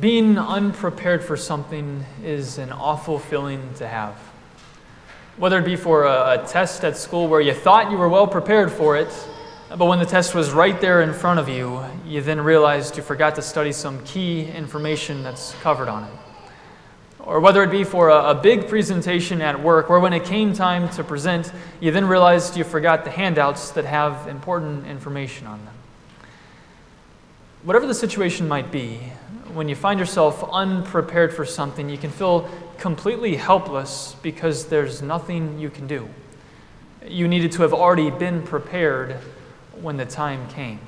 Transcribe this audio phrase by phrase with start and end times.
[0.00, 4.14] Being unprepared for something is an awful feeling to have.
[5.38, 8.26] Whether it be for a, a, test at school where you thought you were well
[8.26, 9.08] prepared for it,
[9.70, 13.02] but when the test was right there in front of you, you then realized you
[13.02, 16.18] forgot to study some key information that's covered on it.
[17.20, 20.52] Or whether it be for a, a big presentation at work where when it came
[20.52, 25.64] time to present, you then realized you forgot the handouts that have important information on
[25.64, 25.74] them.
[27.62, 29.00] Whatever the situation might be,
[29.56, 35.58] when you find yourself unprepared for something, you can feel completely helpless because there's nothing
[35.58, 36.08] you can do.
[37.06, 39.16] You needed to have already been prepared
[39.80, 40.78] when the time came.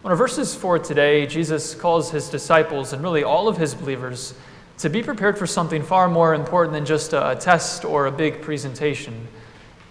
[0.00, 4.34] One of verses for today, Jesus calls his disciples and really all of his believers
[4.78, 8.40] to be prepared for something far more important than just a, test or a big
[8.40, 9.28] presentation.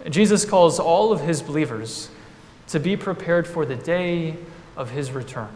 [0.09, 2.09] Jesus calls all of his believers
[2.69, 4.37] to be prepared for the day
[4.75, 5.49] of his return.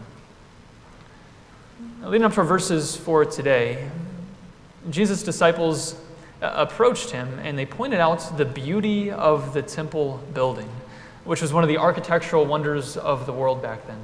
[2.06, 3.90] Leading up to our verses for today,
[4.90, 5.96] Jesus' disciples
[6.40, 10.68] uh, approached him and they pointed out the beauty of the temple building,
[11.24, 13.98] which was one of the architectural wonders of the world back then.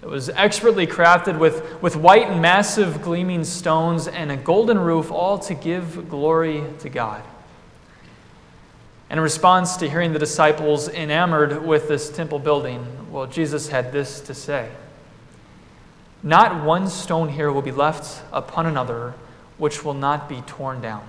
[0.00, 5.10] It was expertly crafted with, with white and massive gleaming stones and a golden roof,
[5.10, 7.22] all to give glory to God.
[9.10, 13.92] And in response to hearing the disciples enamored with this temple building, well, Jesus had
[13.92, 14.70] this to say.
[16.24, 19.12] Not one stone here will be left upon another
[19.58, 21.06] which will not be torn down.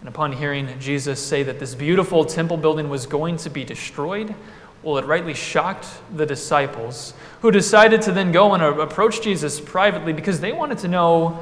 [0.00, 4.34] And upon hearing Jesus say that this beautiful temple building was going to be destroyed,
[4.82, 10.12] well, it rightly shocked the disciples, who decided to then go and approach Jesus privately
[10.12, 11.38] because they wanted to know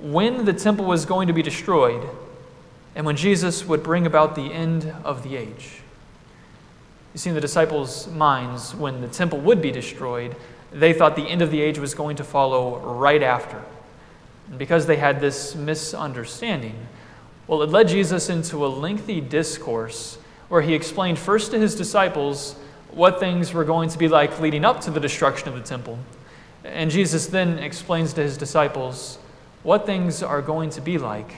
[0.00, 2.06] when the temple was going to be destroyed
[2.94, 5.80] and when Jesus would bring about the end of the age.
[7.14, 10.36] You see, in the disciples' minds, when the temple would be destroyed,
[10.72, 13.62] they thought the end of the age was going to follow right after.
[14.48, 16.86] And because they had this misunderstanding,
[17.46, 20.18] well, it led Jesus into a lengthy discourse
[20.48, 22.54] where he explained first to his disciples
[22.90, 25.98] what things were going to be like leading up to the destruction of the temple.
[26.64, 29.18] And Jesus then explains to his disciples
[29.62, 31.32] what things are going to be like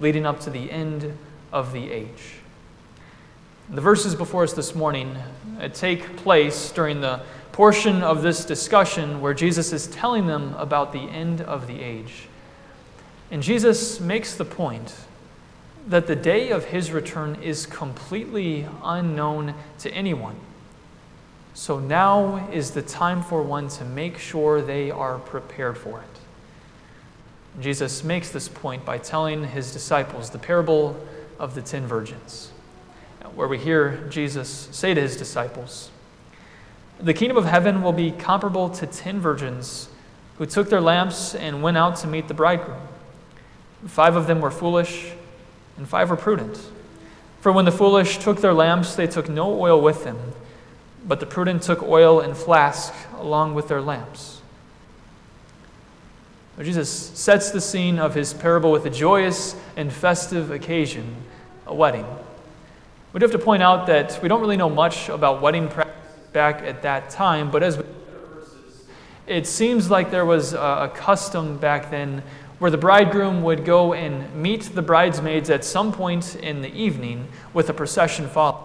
[0.00, 1.16] leading up to the end
[1.52, 2.34] of the age.
[3.70, 5.16] The verses before us this morning
[5.60, 7.20] uh, take place during the
[7.58, 12.28] portion of this discussion where Jesus is telling them about the end of the age.
[13.32, 14.94] And Jesus makes the point
[15.88, 20.36] that the day of his return is completely unknown to anyone.
[21.52, 27.60] So now is the time for one to make sure they are prepared for it.
[27.60, 30.96] Jesus makes this point by telling his disciples the parable
[31.40, 32.52] of the ten virgins,
[33.34, 35.90] where we hear Jesus say to his disciples,
[37.00, 39.88] the kingdom of heaven will be comparable to ten virgins
[40.36, 42.80] who took their lamps and went out to meet the bridegroom.
[43.86, 45.12] Five of them were foolish,
[45.76, 46.60] and five were prudent.
[47.40, 50.18] For when the foolish took their lamps, they took no oil with them,
[51.06, 54.40] but the prudent took oil in flask along with their lamps.
[56.60, 61.14] Jesus sets the scene of his parable with a joyous and festive occasion,
[61.66, 62.04] a wedding.
[63.12, 65.87] We do have to point out that we don't really know much about wedding practice
[66.32, 67.84] back at that time, but as we
[69.28, 72.22] it seems like there was a custom back then
[72.58, 77.28] where the bridegroom would go and meet the bridesmaids at some point in the evening
[77.52, 78.64] with a procession following.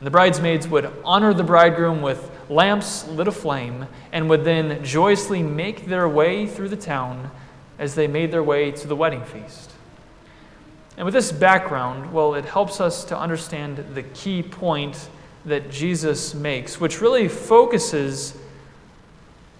[0.00, 5.86] The bridesmaids would honor the bridegroom with lamps lit aflame and would then joyously make
[5.86, 7.32] their way through the town
[7.80, 9.72] as they made their way to the wedding feast.
[10.96, 15.08] And with this background, well, it helps us to understand the key point
[15.48, 18.34] that Jesus makes, which really focuses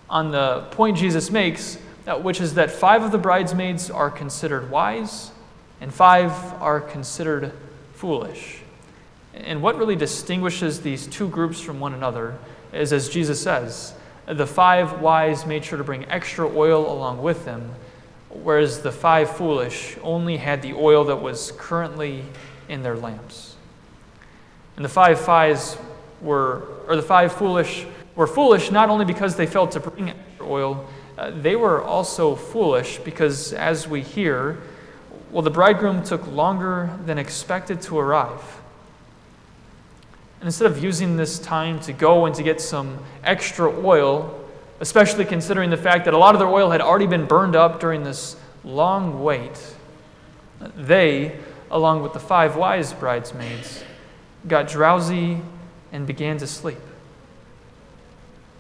[0.08, 4.70] on the point Jesus makes, uh, which is that five of the bridesmaids are considered
[4.70, 5.30] wise
[5.80, 6.32] and five
[6.62, 7.52] are considered
[7.94, 8.60] foolish.
[9.34, 12.38] And what really distinguishes these two groups from one another
[12.72, 13.94] is, as Jesus says,
[14.26, 17.74] the five wise made sure to bring extra oil along with them,
[18.28, 22.24] whereas the five foolish only had the oil that was currently
[22.68, 23.47] in their lamps.
[24.78, 25.76] And the five fives
[26.22, 27.84] were, or the five foolish
[28.14, 30.86] were foolish not only because they failed to bring extra oil,
[31.18, 34.56] uh, they were also foolish because, as we hear,
[35.32, 38.60] well, the bridegroom took longer than expected to arrive.
[40.38, 44.48] And instead of using this time to go and to get some extra oil,
[44.78, 47.80] especially considering the fact that a lot of their oil had already been burned up
[47.80, 49.60] during this long wait,
[50.76, 51.36] they,
[51.68, 53.82] along with the five wise bridesmaids,
[54.48, 55.40] got drowsy
[55.92, 56.78] and began to sleep.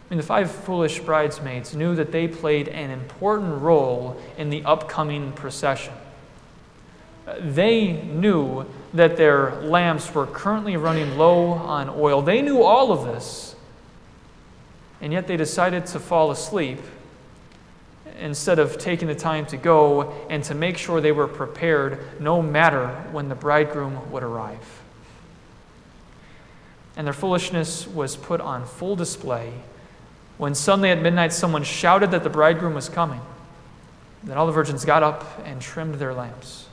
[0.08, 4.64] I mean, the five foolish bridesmaids knew that they played an important role in the
[4.64, 5.92] upcoming procession.
[7.26, 8.64] Uh, they knew
[8.94, 12.22] that their lamps were currently running low on oil.
[12.22, 13.54] They knew all of this.
[15.02, 16.78] And yet they decided to fall asleep
[18.18, 22.40] instead of taking the time to go and to make sure they were prepared no
[22.40, 24.77] matter when the bridegroom would arrive.
[26.98, 29.52] And their foolishness was put on full display
[30.36, 33.20] when suddenly at midnight someone shouted that the bridegroom was coming.
[34.24, 36.66] Then all the virgins got up and trimmed their lamps.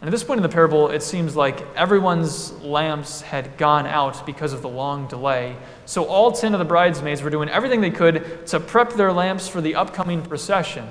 [0.00, 4.26] And at this point in the parable, it seems like everyone's lamps had gone out
[4.26, 5.56] because of the long delay.
[5.86, 9.48] So all 10 of the bridesmaids were doing everything they could to prep their lamps
[9.48, 10.86] for the upcoming procession.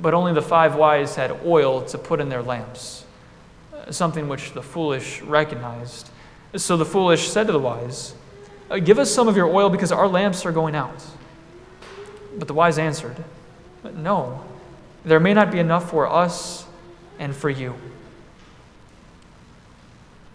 [0.00, 3.04] But only the five wise had oil to put in their lamps,
[3.90, 6.10] something which the foolish recognized.
[6.54, 8.14] So the foolish said to the wise,
[8.70, 11.04] uh, Give us some of your oil because our lamps are going out.
[12.38, 13.22] But the wise answered,
[13.94, 14.44] No,
[15.04, 16.66] there may not be enough for us
[17.18, 17.74] and for you.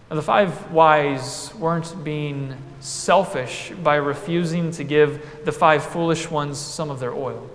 [0.10, 6.60] Now, the five wise weren't being selfish by refusing to give the five foolish ones
[6.60, 7.50] some of their oil.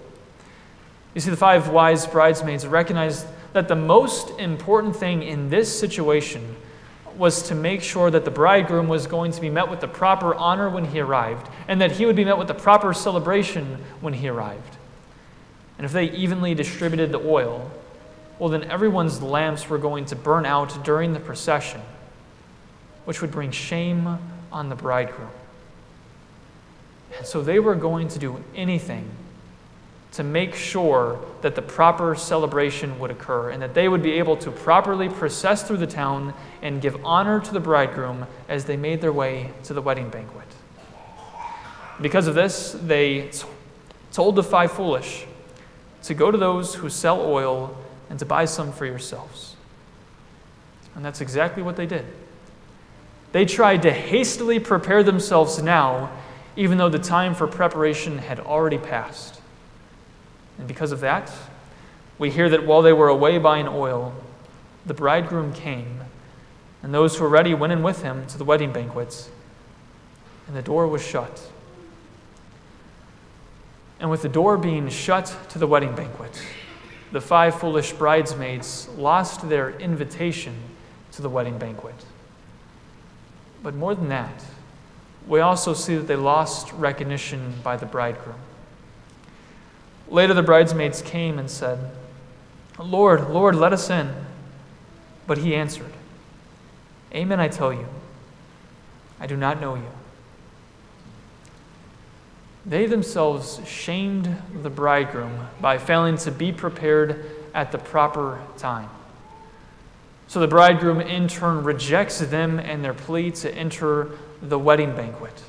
[1.14, 6.56] You see, the five wise bridesmaids recognized that the most important thing in this situation
[7.16, 10.34] was to make sure that the bridegroom was going to be met with the proper
[10.34, 14.14] honor when he arrived, and that he would be met with the proper celebration when
[14.14, 14.76] he arrived.
[15.78, 17.70] And if they evenly distributed the oil,
[18.38, 21.80] well, then everyone's lamps were going to burn out during the procession
[23.06, 24.18] which would bring shame
[24.52, 25.30] on the bridegroom.
[27.16, 29.08] And so they were going to do anything
[30.16, 34.34] to make sure that the proper celebration would occur and that they would be able
[34.34, 36.32] to properly process through the town
[36.62, 40.48] and give honor to the bridegroom as they made their way to the wedding banquet.
[42.00, 43.30] Because of this, they
[44.10, 45.26] told the five foolish
[46.04, 47.76] to go to those who sell oil
[48.08, 49.54] and to buy some for yourselves.
[50.94, 52.06] And that's exactly what they did.
[53.32, 56.10] They tried to hastily prepare themselves now,
[56.56, 59.42] even though the time for preparation had already passed.
[60.58, 61.32] And because of that,
[62.18, 64.14] we hear that while they were away buying oil,
[64.86, 66.00] the bridegroom came,
[66.82, 69.28] and those who were ready went in with him to the wedding banquets,
[70.46, 71.50] and the door was shut.
[73.98, 76.40] And with the door being shut to the wedding banquet,
[77.12, 80.54] the five foolish bridesmaids lost their invitation
[81.12, 81.94] to the wedding banquet.
[83.62, 84.44] But more than that,
[85.26, 88.38] we also see that they lost recognition by the bridegroom.
[90.08, 91.90] Later, the bridesmaids came and said,
[92.78, 94.12] Lord, Lord, let us in.
[95.26, 95.92] But he answered,
[97.12, 97.86] Amen, I tell you,
[99.18, 99.90] I do not know you.
[102.64, 107.24] They themselves shamed the bridegroom by failing to be prepared
[107.54, 108.90] at the proper time.
[110.28, 114.10] So the bridegroom in turn rejects them and their plea to enter
[114.42, 115.42] the wedding banquet.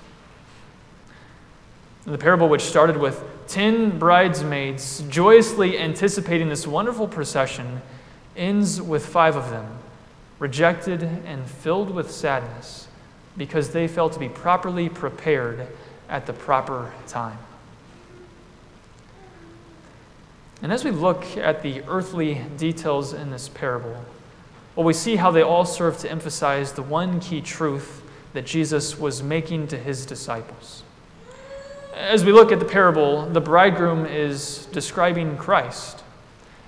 [2.08, 7.82] The parable, which started with 10 bridesmaids joyously anticipating this wonderful procession,
[8.38, 9.68] ends with five of them
[10.40, 12.88] rejected and filled with sadness
[13.36, 15.68] because they failed to be properly prepared
[16.08, 17.38] at the proper time.
[20.62, 24.06] And as we look at the earthly details in this parable,
[24.78, 28.98] well, we see how they all serve to emphasize the one key truth that Jesus
[28.98, 30.84] was making to his disciples.
[31.98, 36.04] As we look at the parable, the bridegroom is describing Christ.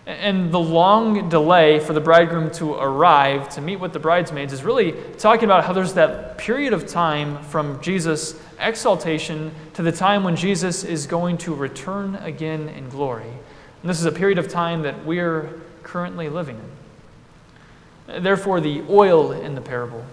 [0.08, 4.64] And the long delay for the bridegroom to arrive to meet with the bridesmaids is
[4.64, 10.24] really talking about how there's that period of time from Jesus' exaltation to the time
[10.24, 13.30] when Jesus is going to return again in glory.
[13.82, 16.60] And this is a period of time that we're currently living
[18.08, 18.24] in.
[18.24, 20.04] Therefore, the oil in the parable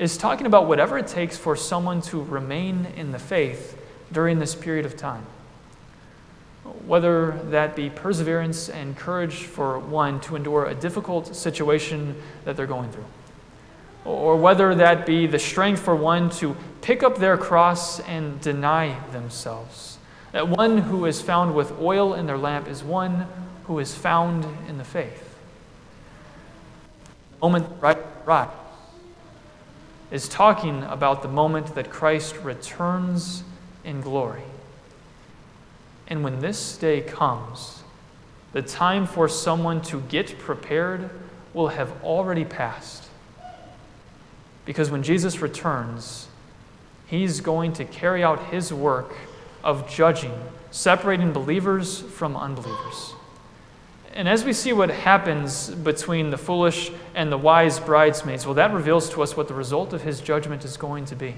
[0.00, 3.80] is talking about whatever it takes for someone to remain in the faith
[4.12, 5.24] during this period of time.
[6.84, 12.66] Whether that be perseverance and courage for one to endure a difficult situation that they're
[12.66, 13.04] going through,
[14.04, 18.98] or whether that be the strength for one to pick up their cross and deny
[19.12, 19.98] themselves.
[20.32, 23.26] That one who is found with oil in their lamp is one
[23.64, 25.36] who is found in the faith
[27.32, 28.48] The moment right, right
[30.10, 33.42] is talking about the moment that Christ returns
[33.86, 34.42] in glory.
[36.08, 37.82] And when this day comes,
[38.52, 41.08] the time for someone to get prepared
[41.54, 43.08] will have already passed.
[44.66, 46.28] Because when Jesus returns,
[47.06, 49.14] He's going to carry out his work
[49.62, 50.34] of judging,
[50.70, 53.14] separating believers from unbelievers.
[54.12, 58.72] And as we see what happens between the foolish and the wise bridesmaids, well, that
[58.72, 61.36] reveals to us what the result of his judgment is going to be.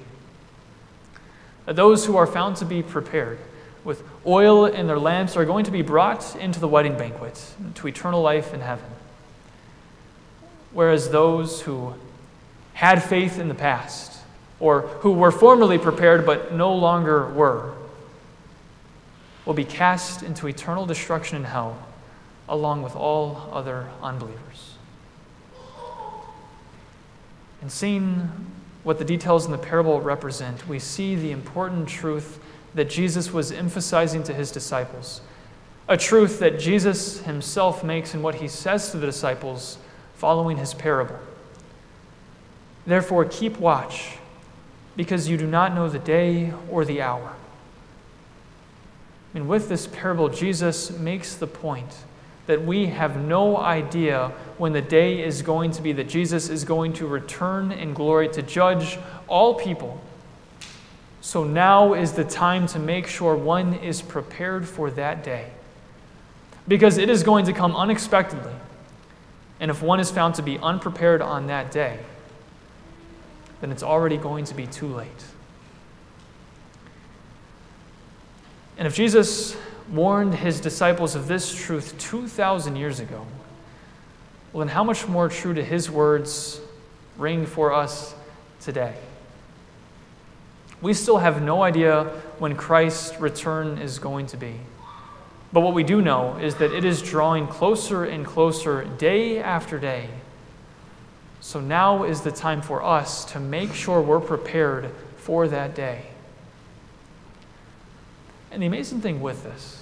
[1.68, 3.38] Those who are found to be prepared
[3.84, 7.86] with oil in their lamps are going to be brought into the wedding banquet, to
[7.86, 8.84] eternal life in heaven.
[10.72, 11.94] Whereas those who
[12.74, 14.20] had faith in the past,
[14.60, 17.74] or who were formerly prepared but no longer were,
[19.44, 21.78] will be cast into eternal destruction in hell
[22.48, 24.74] along with all other unbelievers.
[27.60, 28.30] And seeing
[28.84, 32.38] what the details in the parable represent, we see the important truth
[32.74, 35.20] that Jesus was emphasizing to his disciples.
[35.88, 39.78] A truth that Jesus himself makes in what he says to the disciples
[40.14, 41.18] following his parable.
[42.86, 44.18] Therefore, keep watch,
[44.96, 47.34] because you do not know the day or the hour.
[49.34, 52.04] And with this parable, Jesus makes the point
[52.48, 56.64] that we have no idea when the day is going to be, that Jesus is
[56.64, 60.00] going to return in glory to judge all people.
[61.20, 65.50] So now is the time to make sure one is prepared for that day.
[66.66, 68.54] Because it is going to come unexpectedly.
[69.60, 71.98] And if one is found to be unprepared on that day,
[73.60, 75.24] then it's already going to be too late.
[78.78, 79.54] And if Jesus
[79.90, 83.26] warned his disciples of this truth 2,000 years ago,
[84.52, 86.60] well, then how much more true do his words
[87.16, 88.14] ring for us
[88.60, 88.94] today?
[90.80, 92.04] We still have no idea
[92.38, 94.54] when Christ's return is going to be.
[95.52, 99.78] But what we do know is that it is drawing closer and closer day after
[99.78, 100.08] day.
[101.40, 106.06] So now is the time for us to make sure we're prepared for that day.
[108.50, 109.77] And the amazing thing with this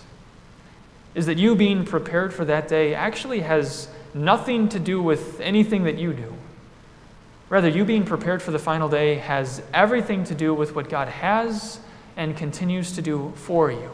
[1.16, 5.84] is that you being prepared for that day actually has nothing to do with anything
[5.84, 6.34] that you do.
[7.48, 11.08] Rather, you being prepared for the final day has everything to do with what God
[11.08, 11.80] has
[12.18, 13.90] and continues to do for you.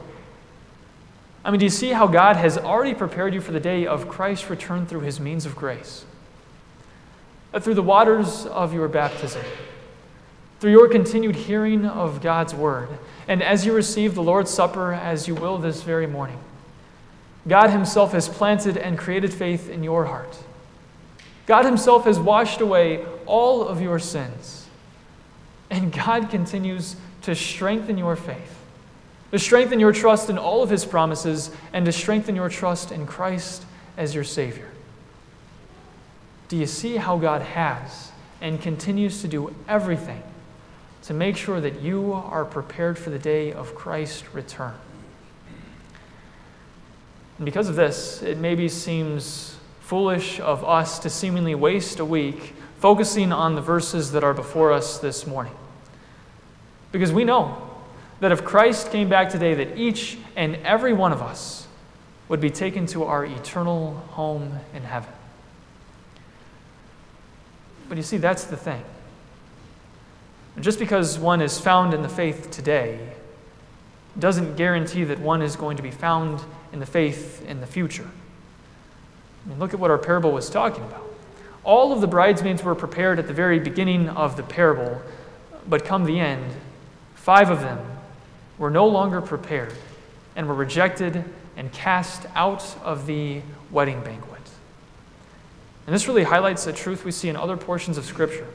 [1.44, 4.08] I mean, do you see how God has already prepared you for the day of
[4.08, 6.04] Christ's return through his means of grace?
[7.54, 9.42] Uh, through the waters of your baptism,
[10.58, 12.88] through your continued hearing of God's word,
[13.28, 16.40] and as you receive the Lord's Supper as you will this very morning.
[17.46, 20.38] God Himself has planted and created faith in your heart.
[21.46, 24.66] God Himself has washed away all of your sins.
[25.70, 28.58] And God continues to strengthen your faith,
[29.30, 33.06] to strengthen your trust in all of His promises, and to strengthen your trust in
[33.06, 33.64] Christ
[33.96, 34.68] as your Savior.
[36.48, 40.22] Do you see how God has and continues to do everything
[41.04, 44.74] to make sure that you are prepared for the day of Christ's return?
[47.38, 52.54] And because of this, it maybe seems foolish of us to seemingly waste a week
[52.78, 55.54] focusing on the verses that are before us this morning.
[56.90, 57.70] Because we know
[58.20, 61.66] that if Christ came back today, that each and every one of us
[62.28, 65.12] would be taken to our eternal home in heaven.
[67.88, 68.82] But you see, that's the thing.
[70.60, 72.98] Just because one is found in the faith today
[74.18, 76.40] doesn't guarantee that one is going to be found
[76.72, 78.08] in the faith in the future.
[79.44, 81.04] I mean, look at what our parable was talking about.
[81.64, 85.00] All of the bridesmaids were prepared at the very beginning of the parable,
[85.68, 86.52] but come the end,
[87.14, 87.78] five of them
[88.58, 89.72] were no longer prepared
[90.34, 91.24] and were rejected
[91.56, 94.40] and cast out of the wedding banquet.
[95.86, 98.46] And this really highlights a truth we see in other portions of Scripture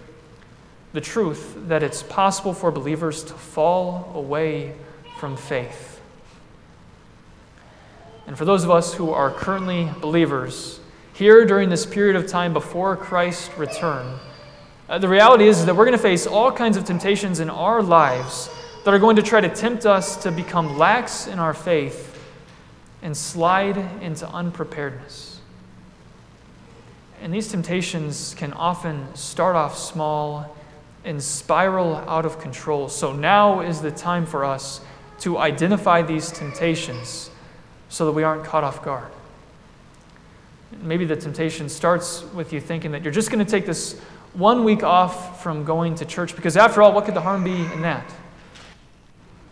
[0.94, 4.74] the truth that it's possible for believers to fall away
[5.20, 5.97] from faith.
[8.28, 10.82] And for those of us who are currently believers,
[11.14, 14.20] here during this period of time before Christ's return,
[14.90, 17.82] uh, the reality is that we're going to face all kinds of temptations in our
[17.82, 18.50] lives
[18.84, 22.22] that are going to try to tempt us to become lax in our faith
[23.02, 25.40] and slide into unpreparedness.
[27.22, 30.56] And these temptations can often start off small
[31.04, 32.90] and spiral out of control.
[32.90, 34.82] So now is the time for us
[35.20, 37.30] to identify these temptations
[37.90, 39.12] so that we aren't caught off guard.
[40.82, 44.00] Maybe the temptation starts with you thinking that you're just going to take this
[44.34, 47.56] one week off from going to church because, after all, what could the harm be
[47.56, 48.06] in that?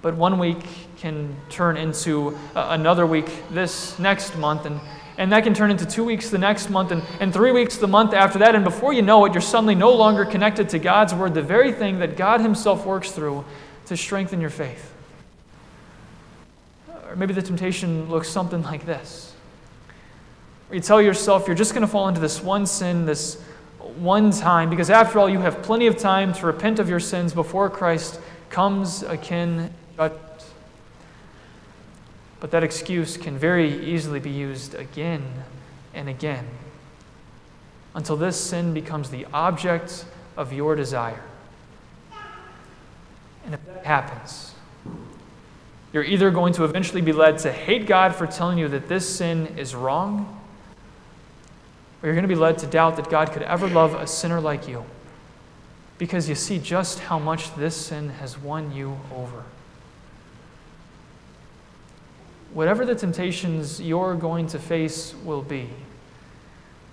[0.01, 0.59] But one week
[0.97, 4.79] can turn into another week this next month, and,
[5.17, 7.87] and that can turn into two weeks the next month, and, and three weeks the
[7.87, 8.53] month after that.
[8.53, 11.71] And before you know it, you're suddenly no longer connected to God's Word, the very
[11.71, 13.45] thing that God Himself works through
[13.87, 14.91] to strengthen your faith.
[17.15, 19.33] Or maybe the temptation looks something like this.
[20.69, 23.41] You tell yourself you're just going to fall into this one sin, this
[23.97, 27.33] one time, because after all, you have plenty of time to repent of your sins
[27.33, 28.19] before Christ
[28.49, 30.21] comes akin judgment.
[32.41, 35.23] But that excuse can very easily be used again
[35.93, 36.45] and again
[37.95, 40.05] until this sin becomes the object
[40.35, 41.23] of your desire.
[43.45, 44.54] And if that happens,
[45.95, 49.07] you're either going to eventually be led to hate God for telling you that this
[49.07, 50.41] sin is wrong,
[52.03, 54.41] or you're going to be led to doubt that God could ever love a sinner
[54.41, 54.83] like you
[55.97, 59.43] because you see just how much this sin has won you over.
[62.53, 65.69] Whatever the temptations you're going to face will be,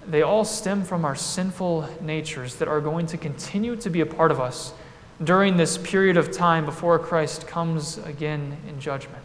[0.06, 4.06] they all stem from our sinful natures that are going to continue to be a
[4.06, 4.72] part of us
[5.22, 9.24] during this period of time before Christ comes again in judgment.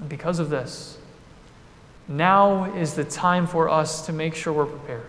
[0.00, 0.98] And because of this,
[2.06, 5.06] now is the time for us to make sure we're prepared.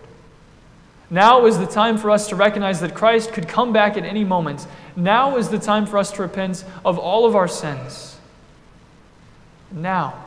[1.10, 4.24] Now is the time for us to recognize that Christ could come back at any
[4.24, 4.66] moment.
[4.96, 8.16] Now is the time for us to repent of all of our sins.
[9.70, 10.24] Now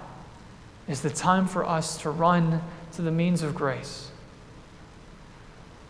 [0.88, 2.62] is the time for us to run
[2.94, 4.09] to the means of grace.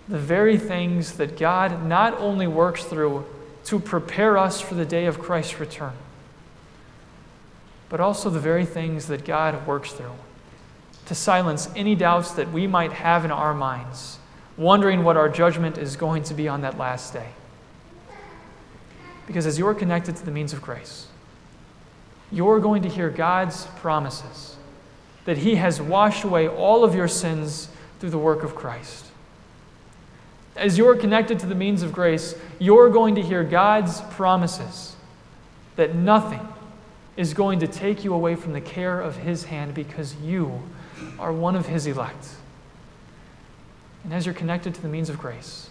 [0.10, 3.26] The very things that God not only works through
[3.66, 5.94] to prepare us for the day of Christ's return,
[7.88, 10.16] but also the very things that God works through
[11.06, 14.20] to silence any doubts that we might have in our minds,
[14.58, 17.30] wondering what our judgment is going to be on that last day.
[19.26, 21.08] Because as you're connected to the means of grace,
[22.32, 24.56] you're going to hear God's promises
[25.26, 29.09] that He has washed away all of your sins through the work of Christ.
[30.60, 34.98] As you're connected to the means of grace, you're going to hear God's promises
[35.78, 36.46] that nothing
[37.16, 40.62] is going to take you away from the care of His hand because you
[41.18, 42.36] are one of His elect.
[44.04, 45.70] And as you're connected to the means of grace,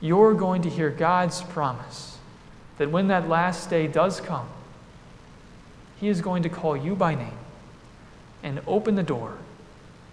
[0.00, 2.18] you're going to hear God's promise
[2.78, 4.48] that when that last day does come,
[6.00, 7.38] He is going to call you by name
[8.42, 9.38] and open the door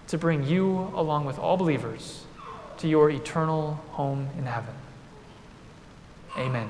[0.09, 2.25] to bring you, along with all believers,
[2.79, 4.73] to your eternal home in heaven.
[6.37, 6.69] Amen.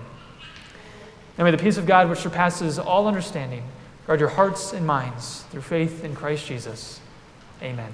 [1.38, 3.64] And may the peace of God, which surpasses all understanding,
[4.06, 7.00] guard your hearts and minds through faith in Christ Jesus.
[7.62, 7.92] Amen.